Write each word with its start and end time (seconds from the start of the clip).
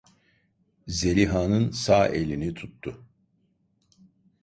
Zeliha'nın 0.87 1.71
sağ 1.71 2.07
elini 2.07 2.53
tuttu. 2.53 3.05